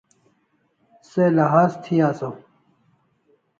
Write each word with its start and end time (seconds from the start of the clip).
Se 1.09 1.23
lahaz 1.35 1.71
thi 1.83 1.95
asaw 2.09 2.35